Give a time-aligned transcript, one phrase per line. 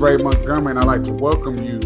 [0.00, 1.78] Ray Montgomery, and I'd like to welcome you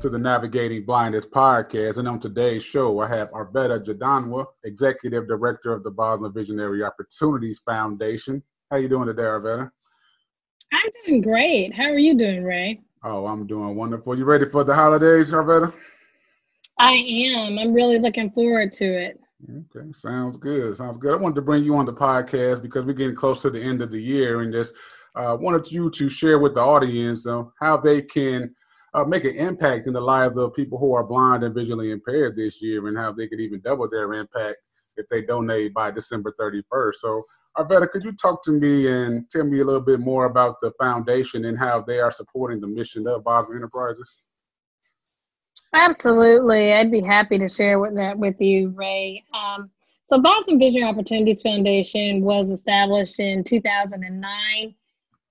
[0.00, 1.98] to the Navigating Blindness podcast.
[1.98, 7.60] And on today's show, I have Arvetta Jadanwa, Executive Director of the Bosma Visionary Opportunities
[7.66, 8.42] Foundation.
[8.70, 9.70] How you doing today, Arvetta?
[10.72, 11.78] I'm doing great.
[11.78, 12.80] How are you doing, Ray?
[13.04, 14.16] Oh, I'm doing wonderful.
[14.16, 15.70] You ready for the holidays, Arvetta?
[16.78, 17.58] I am.
[17.58, 19.20] I'm really looking forward to it.
[19.76, 20.78] Okay, sounds good.
[20.78, 21.12] Sounds good.
[21.12, 23.82] I wanted to bring you on the podcast because we're getting close to the end
[23.82, 24.72] of the year and just
[25.14, 28.54] uh, wanted you to share with the audience uh, how they can
[28.94, 32.34] uh, make an impact in the lives of people who are blind and visually impaired
[32.34, 34.56] this year and how they could even double their impact
[34.96, 36.94] if they donate by December 31st.
[36.96, 37.22] So,
[37.56, 40.72] Arvetta, could you talk to me and tell me a little bit more about the
[40.78, 44.22] foundation and how they are supporting the mission of Bosma Enterprises?
[45.72, 46.72] Absolutely.
[46.72, 49.24] I'd be happy to share with that with you, Ray.
[49.32, 49.70] Um,
[50.02, 54.74] so, Bosma Vision Opportunities Foundation was established in 2009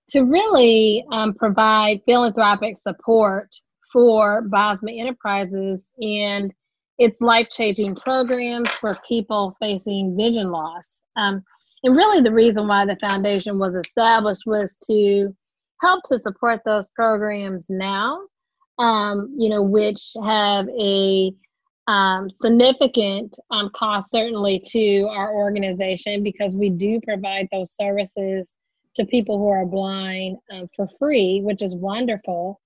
[0.10, 3.54] to really um, provide philanthropic support
[3.92, 6.54] for Bosma Enterprises and
[6.98, 11.02] its life changing programs for people facing vision loss.
[11.16, 11.44] Um,
[11.84, 15.34] and really, the reason why the foundation was established was to
[15.82, 18.20] help to support those programs now,
[18.80, 21.32] um, you know, which have a
[21.88, 28.56] um, significant um, cost certainly to our organization because we do provide those services
[28.96, 32.60] to people who are blind um, for free, which is wonderful.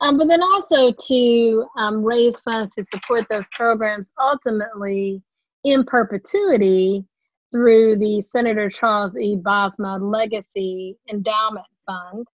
[0.00, 5.22] Um, but then also to um, raise funds to support those programs ultimately
[5.64, 7.04] in perpetuity
[7.52, 9.36] through the Senator Charles E.
[9.36, 12.26] Bosma Legacy Endowment Fund,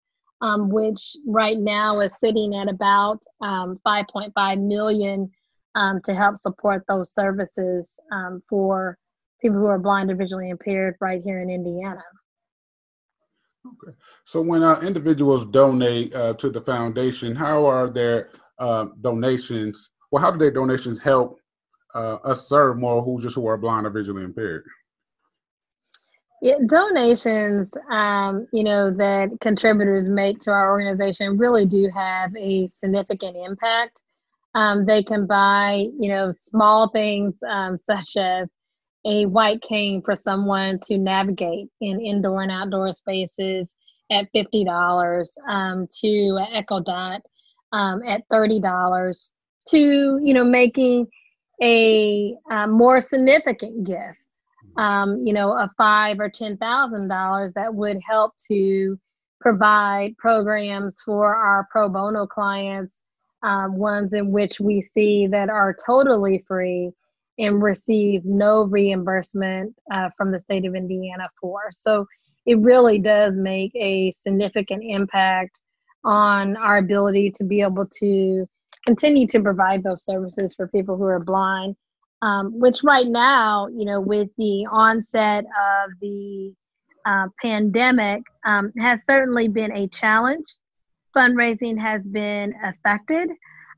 [0.43, 5.31] um, which right now is sitting at about um, 5.5 million
[5.75, 7.91] um, to help support those services
[8.49, 8.97] for
[9.41, 12.03] people who are blind or visually impaired right here in Indiana.
[13.67, 13.97] Okay.
[14.25, 19.91] So when uh, individuals donate uh, to the foundation, how are their uh, donations?
[20.11, 21.41] Well, how do their donations help
[21.95, 24.65] uh, us serve more who just who are blind or visually impaired?
[26.43, 32.69] Yeah, donations, um, you know, that contributors make to our organization really do have a
[32.69, 34.01] significant impact.
[34.55, 38.49] Um, they can buy, you know, small things um, such as
[39.07, 43.75] a white cane for someone to navigate in indoor and outdoor spaces
[44.11, 47.23] at $50 um, to Echo Dot
[47.73, 49.31] um, at $30
[49.69, 51.07] to, you know, making
[51.63, 54.19] a, a more significant gift,
[54.77, 58.99] um, you know, of five or $10,000 that would help to
[59.41, 63.01] provide programs for our pro bono clients,
[63.45, 66.91] um, ones in which we see that are totally free
[67.39, 71.63] and receive no reimbursement uh, from the state of Indiana for.
[71.73, 72.07] So
[72.47, 75.61] it really does make a significant impact
[76.05, 78.49] on our ability to be able to
[78.87, 81.77] continue to provide those services for people who are blind.
[82.23, 86.55] Um, which right now, you know, with the onset of the
[87.05, 90.47] uh, pandemic, um, has certainly been a challenge.
[91.15, 93.29] Fundraising has been affected.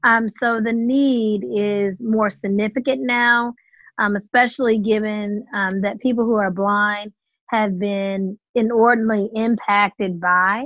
[0.04, 3.54] Um, so the need is more significant now,
[3.98, 7.12] um, especially given um, that people who are blind
[7.48, 10.64] have been inordinately impacted by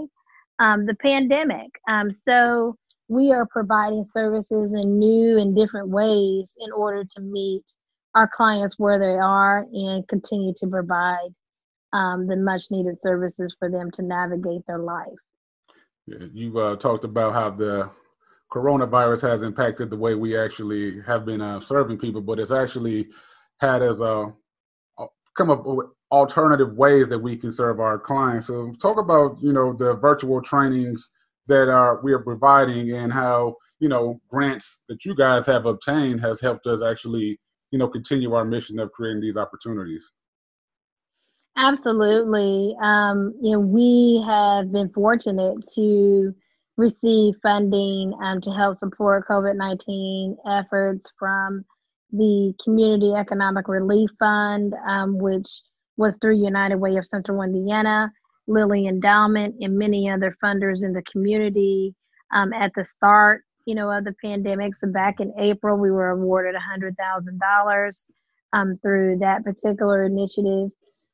[0.58, 1.70] um, the pandemic.
[1.88, 2.76] Um, so
[3.08, 7.64] we are providing services in new and different ways in order to meet
[8.14, 11.30] our clients where they are and continue to provide
[11.92, 15.06] um, the much needed services for them to navigate their life.
[16.06, 17.90] You uh, talked about how the
[18.52, 23.08] coronavirus has impacted the way we actually have been uh, serving people, but it's actually
[23.60, 24.32] had as a
[25.34, 28.48] come up with alternative ways that we can serve our clients.
[28.48, 31.08] So talk about you know the virtual trainings
[31.46, 36.20] that are we are providing and how you know grants that you guys have obtained
[36.20, 37.40] has helped us actually
[37.70, 40.12] you know continue our mission of creating these opportunities.
[41.56, 42.74] Absolutely.
[42.82, 46.34] Um, you know, we have been fortunate to
[46.76, 51.64] receive funding um, to help support COVID 19 efforts from
[52.12, 55.48] the Community Economic Relief Fund, um, which
[55.96, 58.12] was through United Way of Central Indiana,
[58.46, 61.94] Lilly Endowment, and many other funders in the community.
[62.34, 66.10] Um, at the start, you know, of the pandemic, so back in April, we were
[66.10, 68.06] awarded $100,000
[68.54, 70.70] um, through that particular initiative,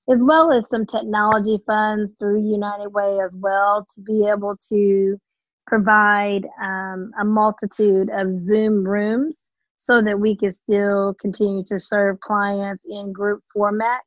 [0.09, 5.19] as well as some technology funds through United Way as well to be able to
[5.69, 9.37] provide um, a multitude of Zoom rooms
[9.79, 14.01] so that we can still continue to serve clients in group format,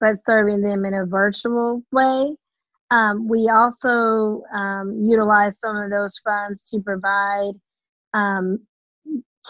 [0.00, 2.34] but serving them in a virtual way.
[2.90, 7.54] Um, we also um, utilize some of those funds to provide
[8.14, 8.58] um,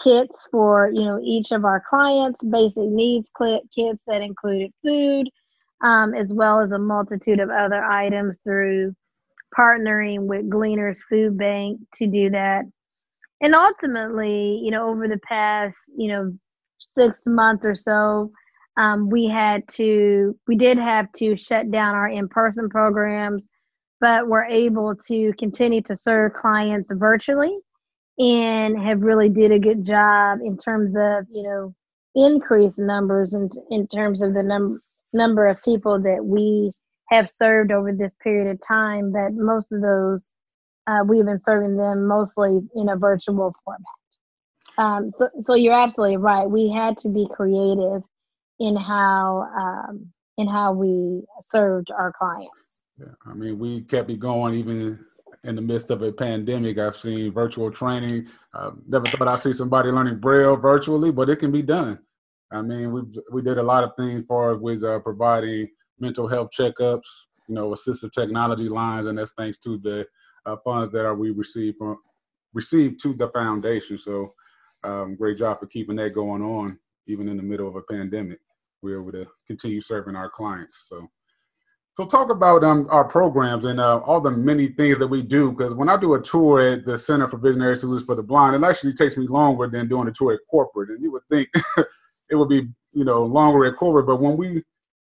[0.01, 5.29] kits for you know each of our clients, basic needs kits that included food,
[5.83, 8.95] um, as well as a multitude of other items through
[9.57, 12.63] partnering with Gleaners Food Bank to do that.
[13.41, 16.33] And ultimately, you know, over the past, you know,
[16.77, 18.31] six months or so,
[18.77, 23.47] um, we had to, we did have to shut down our in person programs,
[23.99, 27.57] but we're able to continue to serve clients virtually
[28.17, 31.73] and have really did a good job in terms of, you know,
[32.15, 34.81] increased numbers in, in terms of the num-
[35.13, 36.71] number of people that we
[37.09, 40.31] have served over this period of time, but most of those
[40.87, 43.85] uh, we've been serving them mostly in a virtual format.
[44.77, 46.49] Um, so, so you're absolutely right.
[46.49, 48.03] We had to be creative
[48.59, 52.81] in how um, in how we served our clients.
[52.99, 54.99] Yeah, I mean, we kept it going even
[55.43, 56.77] in the midst of a pandemic.
[56.77, 58.27] I've seen virtual training.
[58.53, 61.99] Uh, never thought I'd see somebody learning Braille virtually, but it can be done.
[62.51, 63.01] I mean, we
[63.31, 65.69] we did a lot of things for with uh, providing
[65.99, 70.05] mental health checkups, you know, assistive technology lines, and that's thanks to the
[70.45, 71.97] uh, funds that are we receive from
[72.53, 73.97] received to the foundation.
[73.97, 74.33] So,
[74.83, 78.39] um, great job for keeping that going on, even in the middle of a pandemic.
[78.81, 80.87] We're able to continue serving our clients.
[80.89, 81.09] So,
[81.95, 85.51] so talk about um, our programs and uh, all the many things that we do.
[85.51, 88.55] Because when I do a tour at the Center for Visionary Solutions for the Blind,
[88.55, 90.89] it actually takes me longer than doing a tour at corporate.
[90.89, 91.49] And you would think
[92.29, 94.07] it would be, you know, longer at corporate.
[94.07, 94.63] But when we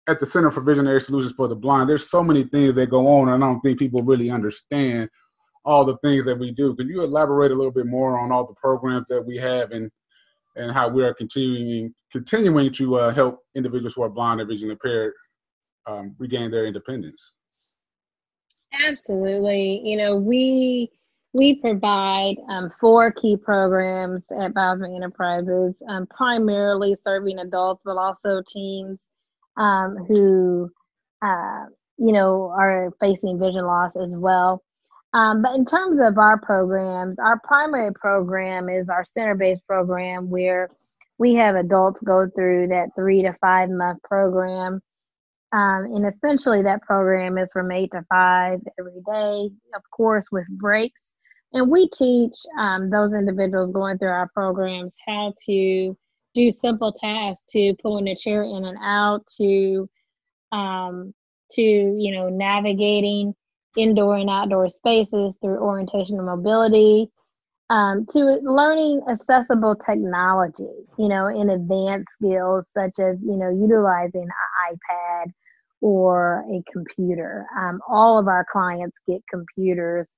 [0.08, 3.08] at the Center for Visionary Solutions for the Blind, there's so many things that go
[3.08, 5.10] on, and I don't think people really understand
[5.66, 6.74] all the things that we do.
[6.76, 9.92] Can you elaborate a little bit more on all the programs that we have and
[10.56, 14.72] and how we are continuing continuing to uh, help individuals who are blind or vision
[14.72, 15.14] impaired
[15.86, 17.34] um, regain their independence?
[18.86, 19.82] Absolutely.
[19.84, 20.90] You know, we
[21.34, 28.42] we provide um, four key programs at Bosma Enterprises, um, primarily serving adults, but also
[28.48, 29.08] teens
[29.58, 30.72] um, who,
[31.22, 31.66] uh,
[31.98, 34.64] you know, are facing vision loss as well.
[35.14, 40.30] Um, but in terms of our programs, our primary program is our center based program
[40.30, 40.70] where
[41.18, 44.82] we have adults go through that three to five month program.
[45.54, 50.46] Um, and essentially, that program is from eight to five every day, of course, with
[50.50, 51.14] breaks.
[51.54, 55.98] And we teach um, those individuals going through our programs how to
[56.38, 59.90] do simple tasks to pulling a chair in and out to
[60.52, 61.14] um,
[61.52, 63.34] to you know navigating
[63.76, 67.08] indoor and outdoor spaces through orientation and mobility
[67.70, 74.24] um, to learning accessible technology you know in advanced skills such as you know utilizing
[74.24, 75.32] an ipad
[75.82, 77.46] or a computer.
[77.58, 80.12] Um, all of our clients get computers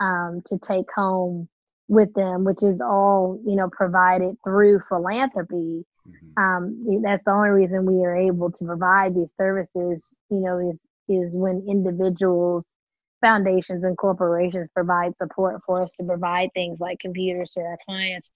[0.00, 1.48] um, to take home
[1.88, 6.42] with them which is all you know provided through philanthropy mm-hmm.
[6.42, 10.82] um, that's the only reason we are able to provide these services you know is
[11.08, 12.74] is when individuals
[13.20, 18.32] foundations and corporations provide support for us to provide things like computers to our clients.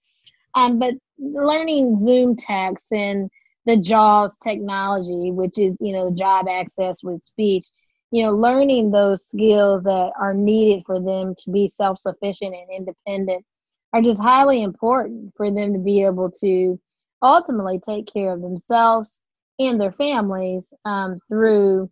[0.55, 3.29] Um, but learning ZoomText and
[3.65, 7.65] the JAWS technology, which is, you know, job access with speech,
[8.11, 12.87] you know, learning those skills that are needed for them to be self sufficient and
[12.87, 13.45] independent
[13.93, 16.79] are just highly important for them to be able to
[17.21, 19.19] ultimately take care of themselves
[19.59, 21.89] and their families um, through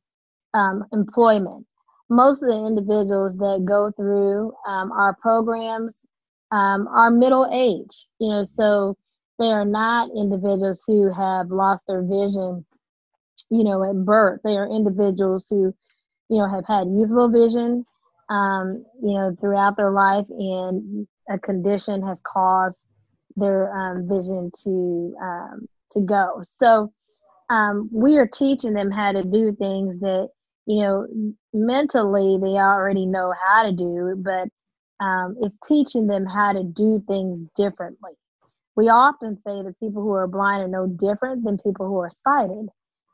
[0.53, 1.65] um, employment
[2.11, 6.05] most of the individuals that go through um, our programs
[6.51, 8.97] um, are middle age, you know, so
[9.39, 12.65] they are not individuals who have lost their vision,
[13.49, 14.41] you know, at birth.
[14.43, 15.73] They are individuals who,
[16.29, 17.85] you know, have had usable vision,
[18.29, 22.85] um, you know, throughout their life, and a condition has caused
[23.35, 26.41] their um, vision to um, to go.
[26.43, 26.91] So
[27.49, 30.29] um, we are teaching them how to do things that
[30.65, 31.07] you know,
[31.53, 34.47] mentally they already know how to do, but
[35.03, 38.11] um, it's teaching them how to do things differently.
[38.75, 42.09] We often say that people who are blind are no different than people who are
[42.09, 42.69] sighted.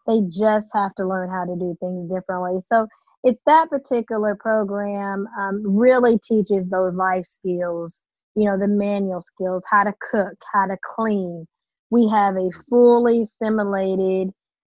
[0.06, 2.62] They just have to learn how to do things differently.
[2.68, 2.88] So
[3.28, 8.02] it's that particular program um, really teaches those life skills,
[8.36, 11.46] you know, the manual skills, how to cook, how to clean.
[11.90, 14.30] We have a fully simulated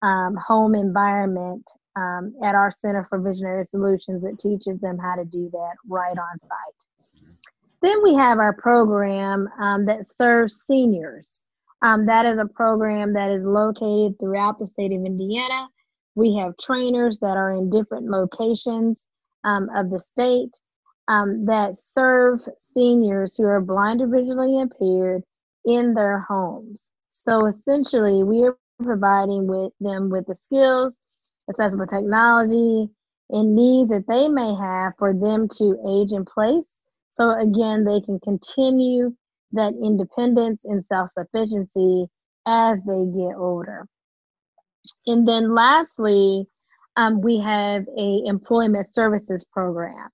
[0.03, 1.63] um, home environment
[1.95, 6.19] um, at our Center for Visionary Solutions that teaches them how to do that right
[6.19, 7.29] on site.
[7.83, 11.41] Then we have our program um, that serves seniors.
[11.83, 15.69] Um, that is a program that is located throughout the state of Indiana.
[16.15, 19.07] We have trainers that are in different locations
[19.45, 20.51] um, of the state
[21.09, 25.23] um, that serve seniors who are blind or visually impaired
[25.65, 26.91] in their homes.
[27.11, 30.99] So essentially, we are providing with them with the skills,
[31.49, 32.89] accessible technology,
[33.31, 36.81] and needs that they may have for them to age in place.
[37.11, 39.15] So again, they can continue
[39.53, 42.07] that independence and self-sufficiency
[42.47, 43.87] as they get older.
[45.07, 46.47] And then lastly,
[46.97, 50.09] um, we have a employment services program.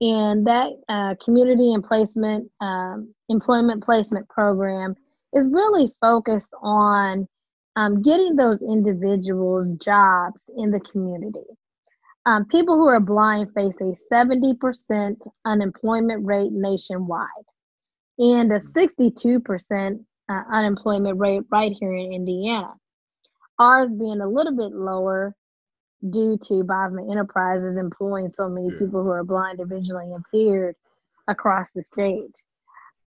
[0.00, 4.94] And that uh, community and placement, um, employment placement program
[5.32, 7.26] is really focused on
[7.76, 11.46] um, getting those individuals jobs in the community.
[12.26, 17.28] Um, people who are blind face a 70% unemployment rate nationwide
[18.18, 22.72] and a 62% uh, unemployment rate right here in Indiana.
[23.58, 25.34] Ours being a little bit lower
[26.10, 28.78] due to Bosma Enterprises employing so many yeah.
[28.78, 30.74] people who are blind or visually impaired
[31.28, 32.36] across the state.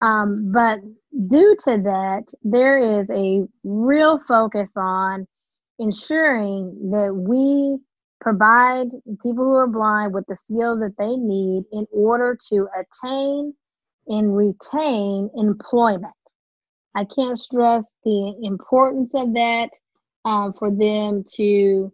[0.02, 0.80] Um, but
[1.26, 5.26] due to that, there is a real focus on
[5.78, 7.78] ensuring that we
[8.20, 8.88] provide
[9.22, 13.54] people who are blind with the skills that they need in order to attain
[14.08, 16.12] and retain employment.
[16.94, 19.70] I can't stress the importance of that
[20.26, 21.90] um, for them to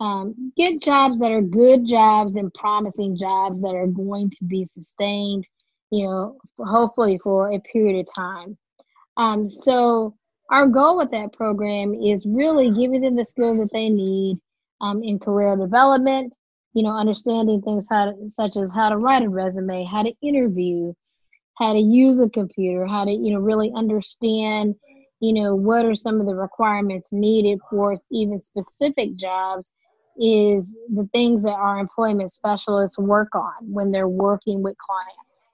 [0.00, 4.64] um, get jobs that are good jobs and promising jobs that are going to be
[4.64, 5.46] sustained,
[5.90, 8.56] you know, hopefully for a period of time.
[9.16, 10.16] Um, so,
[10.50, 14.38] our goal with that program is really giving them the skills that they need
[14.80, 16.34] um, in career development,
[16.72, 20.12] you know, understanding things how to, such as how to write a resume, how to
[20.22, 20.92] interview,
[21.58, 24.76] how to use a computer, how to, you know, really understand,
[25.20, 29.72] you know, what are some of the requirements needed for even specific jobs
[30.18, 35.44] is the things that our employment specialists work on when they're working with clients.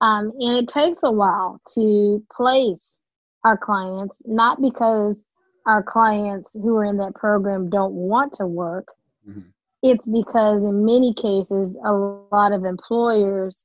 [0.00, 3.00] Um, and it takes a while to place
[3.44, 5.26] our clients, not because
[5.66, 8.88] our clients who are in that program don't want to work.
[9.28, 9.40] Mm-hmm.
[9.82, 13.64] It's because in many cases, a lot of employers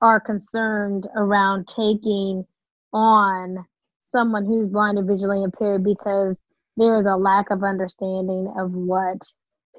[0.00, 2.44] are concerned around taking
[2.92, 3.64] on
[4.12, 6.42] someone who's blind or visually impaired because
[6.76, 9.18] there is a lack of understanding of what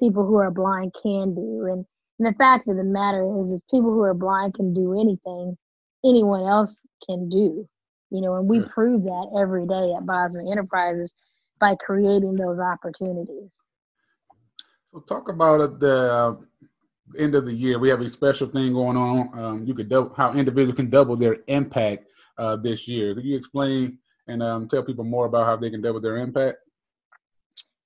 [0.00, 1.66] people who are blind can do.
[1.70, 1.86] And,
[2.18, 5.56] and the fact of the matter is, is people who are blind can do anything
[6.04, 7.68] anyone else can do.
[8.10, 8.66] You know, and we yeah.
[8.72, 11.14] prove that every day at Bosma Enterprises
[11.58, 13.50] by creating those opportunities.
[14.92, 16.34] So, talk about at the uh,
[17.18, 17.78] end of the year.
[17.80, 19.38] We have a special thing going on.
[19.38, 22.06] Um, you could double how individuals can double their impact
[22.38, 23.14] uh, this year.
[23.14, 26.58] Could you explain and um, tell people more about how they can double their impact?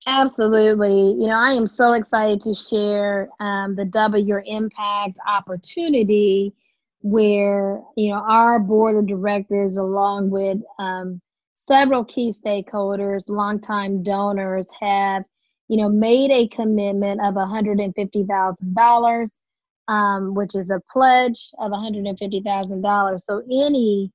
[0.07, 1.15] Absolutely.
[1.19, 6.55] You know, I am so excited to share um, the Double Your Impact opportunity
[7.01, 11.21] where, you know, our board of directors, along with um,
[11.57, 15.25] several key stakeholders, longtime donors, have,
[15.69, 19.29] you know, made a commitment of $150,000,
[19.89, 23.21] um, which is a pledge of $150,000.
[23.21, 24.11] So any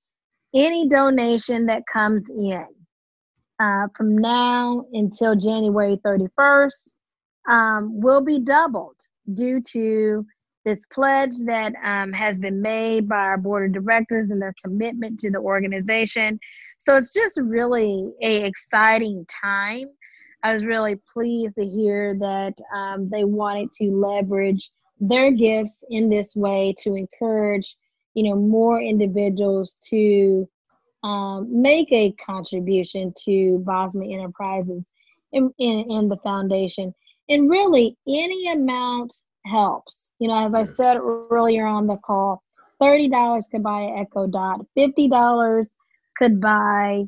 [0.53, 2.65] any donation that comes in
[3.59, 6.89] uh, from now until January 31st
[7.49, 8.95] um, will be doubled
[9.33, 10.25] due to
[10.65, 15.19] this pledge that um, has been made by our board of directors and their commitment
[15.19, 16.39] to the organization.
[16.77, 19.87] So it's just really a exciting time.
[20.43, 24.69] I was really pleased to hear that um, they wanted to leverage
[24.99, 27.75] their gifts in this way to encourage,
[28.13, 30.47] you know, more individuals to
[31.03, 34.89] um, make a contribution to Bosma Enterprises
[35.31, 36.93] in, in, in the foundation.
[37.29, 39.13] And really, any amount
[39.45, 40.11] helps.
[40.19, 42.43] You know, as I said earlier on the call,
[42.81, 45.65] $30 could buy an Echo Dot, $50
[46.17, 47.03] could buy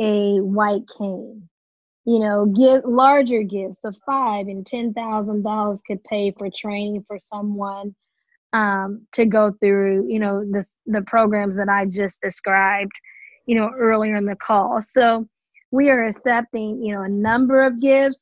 [0.00, 1.48] a white cane.
[2.04, 7.04] You know, get larger gifts of five and ten thousand dollars could pay for training
[7.08, 7.96] for someone
[8.52, 12.92] um, to go through, you know, the the programs that I just described
[13.46, 14.82] you know, earlier in the call.
[14.82, 15.26] So
[15.70, 18.20] we are accepting, you know, a number of gifts.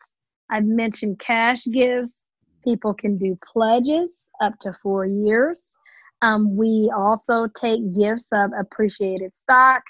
[0.50, 2.21] I've mentioned cash gifts.
[2.62, 5.75] People can do pledges up to four years.
[6.23, 9.83] Um, we also take gifts of appreciated stock.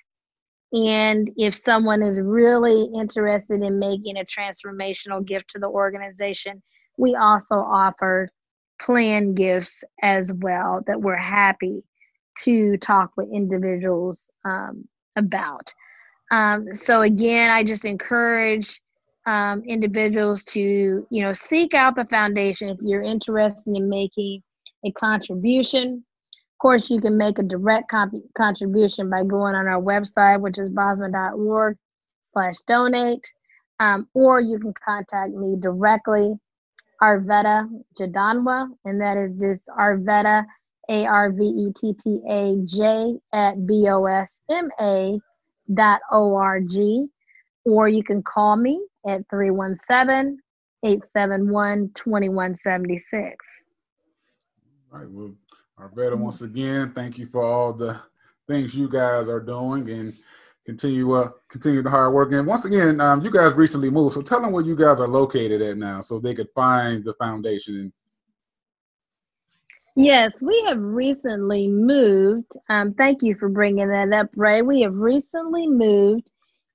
[0.73, 6.63] And if someone is really interested in making a transformational gift to the organization,
[6.97, 8.31] we also offer
[8.85, 11.83] plan gifts as well that we're happy
[12.41, 14.87] to talk with individuals um,
[15.17, 15.73] about.
[16.31, 18.81] Um, so again, I just encourage
[19.27, 24.43] um, individuals to you know seek out the foundation if you're interested in making
[24.85, 26.05] a contribution.
[26.33, 30.59] Of course, you can make a direct comp- contribution by going on our website, which
[30.59, 31.77] is bosma.org
[32.23, 33.27] slash donate,
[33.81, 36.35] um, or you can contact me directly,
[37.03, 40.45] Arvetta Jadanwa, and that is just Arvetta,
[40.89, 41.59] A-R-V-E-T-T-A-J
[43.33, 45.19] at B-O-S-M-A
[45.73, 47.07] dot O-R-G,
[47.65, 50.39] or you can call me at 317
[50.83, 53.65] 871 2176.
[54.93, 55.11] All right.
[55.11, 55.35] Well,
[55.81, 57.99] Arvetta, once again, thank you for all the
[58.47, 60.13] things you guys are doing and
[60.65, 62.33] continue uh, continue the hard work.
[62.33, 65.09] And once again, um, you guys recently moved, so tell them where you guys are
[65.09, 67.93] located at now, so they could find the foundation.
[69.97, 72.53] Yes, we have recently moved.
[72.69, 74.63] Um, thank you for bringing that up, Ray.
[74.63, 76.33] We have recently moved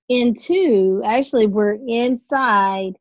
[0.08, 1.02] into.
[1.06, 2.94] Actually, we're inside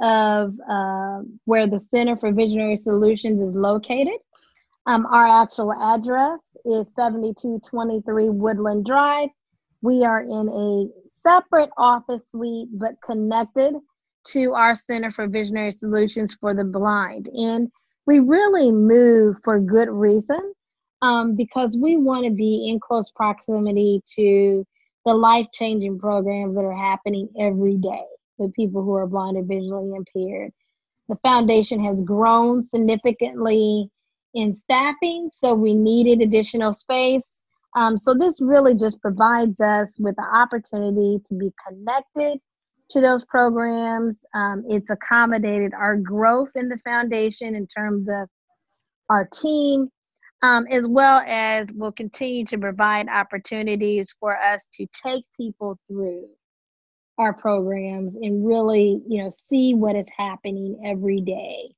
[0.00, 4.18] of uh, where the Center for Visionary Solutions is located.
[4.86, 9.30] Um, our actual address is 7223 Woodland Drive.
[9.82, 13.74] We are in a separate office suite, but connected
[14.28, 17.28] to our Center for Visionary Solutions for the Blind.
[17.28, 17.70] And
[18.06, 20.52] we really move for good reason
[21.02, 24.64] um, because we want to be in close proximity to
[25.04, 28.04] the life changing programs that are happening every day
[28.38, 30.52] with people who are blind visually impaired.
[31.08, 33.88] The foundation has grown significantly
[34.34, 37.30] in staffing, so we needed additional space.
[37.76, 42.40] Um, so this really just provides us with the opportunity to be connected
[42.90, 44.24] to those programs.
[44.34, 48.28] Um, it's accommodated our growth in the foundation in terms of
[49.10, 49.90] our team,
[50.42, 56.28] um, as well as will continue to provide opportunities for us to take people through
[57.18, 61.70] our programs and really, you know, see what is happening every day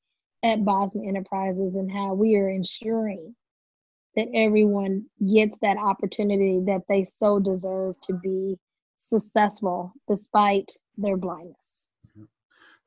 [0.44, 3.34] at Bosma Enterprises and how we are ensuring
[4.18, 8.58] that everyone gets that opportunity that they so deserve to be
[8.98, 11.54] successful despite their blindness.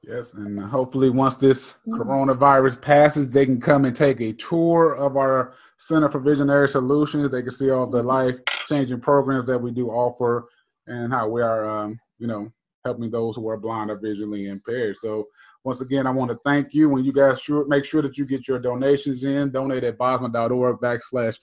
[0.03, 2.01] Yes, and hopefully, once this mm-hmm.
[2.01, 7.29] coronavirus passes, they can come and take a tour of our Center for Visionary Solutions.
[7.31, 10.49] They can see all the life changing programs that we do offer
[10.87, 12.51] and how we are um, you know,
[12.83, 14.97] helping those who are blind or visually impaired.
[14.97, 15.27] So
[15.63, 16.89] once again, I want to thank you.
[16.89, 20.79] When you guys sure make sure that you get your donations in, donate at bosma.org
[20.79, 21.39] backslash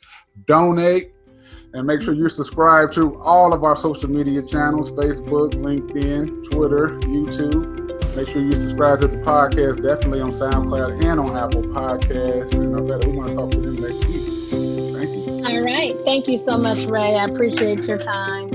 [0.47, 1.13] donate.
[1.73, 6.99] And make sure you subscribe to all of our social media channels Facebook, LinkedIn, Twitter,
[7.01, 8.17] YouTube.
[8.17, 12.53] Make sure you subscribe to the podcast, definitely on SoundCloud and on Apple Podcasts.
[12.55, 14.27] And I we want to talk to them next week.
[14.95, 15.45] Thank you.
[15.47, 15.97] All right.
[16.05, 17.17] Thank you so much, Ray.
[17.17, 18.48] I appreciate your time.